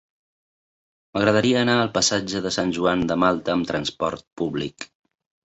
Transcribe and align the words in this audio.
M'agradaria 1.17 1.59
anar 1.65 1.75
al 1.81 1.91
passatge 1.97 2.41
de 2.47 2.53
Sant 2.57 2.73
Joan 2.79 3.05
de 3.13 3.19
Malta 3.25 3.55
amb 3.59 3.71
trasport 3.75 4.27
públic. 4.43 4.91